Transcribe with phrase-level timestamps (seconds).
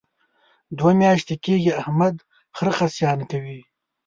[0.77, 2.15] دوه میاشتې کېږي احمد
[2.55, 3.59] خره خصیان کوي.